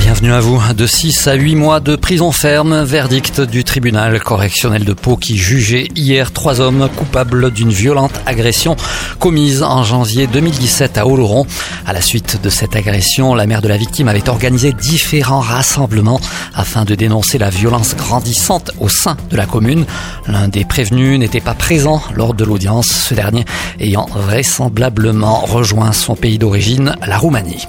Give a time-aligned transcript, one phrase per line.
[0.00, 0.60] Bienvenue à vous.
[0.74, 5.36] De 6 à 8 mois de prison ferme, verdict du tribunal correctionnel de Pau qui
[5.36, 8.76] jugeait hier trois hommes coupables d'une violente agression
[9.18, 11.46] commise en janvier 2017 à Oloron.
[11.86, 16.20] À la suite de cette agression, la mère de la victime avait organisé différents rassemblements
[16.54, 19.84] afin de dénoncer la violence grandissante au sein de la commune.
[20.26, 23.44] L'un des prévenus n'était pas présent lors de l'audience, ce dernier
[23.78, 27.66] ayant vraisemblablement rejoint son pays d'origine, la Roumanie.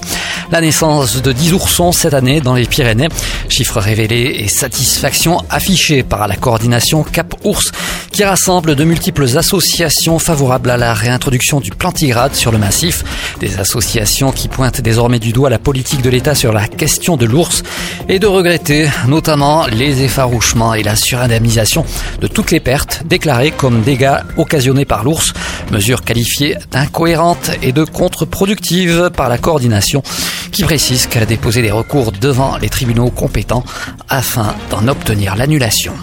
[0.51, 3.09] La naissance de 10 oursons cette dans les Pyrénées.
[3.49, 7.71] Chiffres révélés et satisfaction affichée par la coordination Cap Ours
[8.11, 13.03] qui rassemble de multiples associations favorables à la réintroduction du plantigrade sur le massif.
[13.39, 17.25] Des associations qui pointent désormais du doigt la politique de l'État sur la question de
[17.25, 17.63] l'ours
[18.07, 21.85] et de regretter notamment les effarouchements et la surindemnisation
[22.19, 25.33] de toutes les pertes déclarées comme dégâts occasionnés par l'ours,
[25.71, 30.03] mesure qualifiée d'incohérente et de contre-productive par la coordination
[30.51, 33.63] qui précise qu'elle a déposé des recours devant les tribunaux compétents
[34.09, 35.93] afin d'en obtenir l'annulation.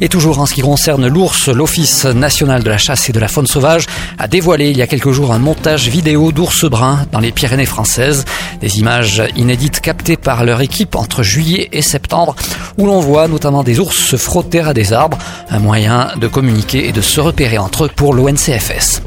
[0.00, 3.28] Et toujours en ce qui concerne l'ours, l'Office national de la chasse et de la
[3.28, 3.86] faune sauvage
[4.18, 7.66] a dévoilé il y a quelques jours un montage vidéo d'ours bruns dans les Pyrénées
[7.66, 8.24] françaises.
[8.60, 12.34] Des images inédites captées par leur équipe entre juillet et septembre
[12.78, 15.18] où l'on voit notamment des ours se frotter à des arbres,
[15.50, 19.02] un moyen de communiquer et de se repérer entre eux pour l'ONCFS.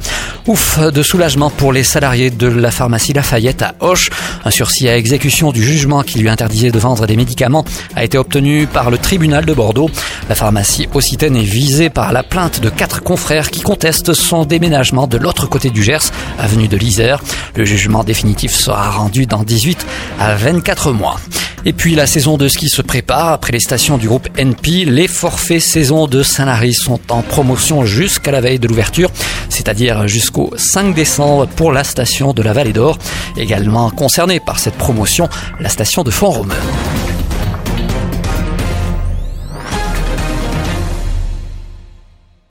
[0.47, 4.11] Ouf de soulagement pour les salariés de la pharmacie Lafayette à Hoche.
[4.43, 7.65] Un sursis à exécution du jugement qui lui interdisait de vendre des médicaments
[7.95, 9.89] a été obtenu par le tribunal de Bordeaux.
[10.29, 15.07] La pharmacie occitane est visée par la plainte de quatre confrères qui contestent son déménagement
[15.07, 17.23] de l'autre côté du Gers, avenue de l'Isère.
[17.55, 19.83] Le jugement définitif sera rendu dans 18
[20.19, 21.19] à 24 mois.
[21.65, 23.33] Et puis la saison de ski se prépare.
[23.33, 28.31] Après les stations du groupe NP, les forfaits saison de Saint-Lary sont en promotion jusqu'à
[28.31, 29.11] la veille de l'ouverture,
[29.49, 32.99] c'est-à-dire jusqu'au 5 décembre pour la station de la Vallée d'Or.
[33.35, 35.27] Également concernée par cette promotion,
[35.59, 36.55] la station de Font-Romeu.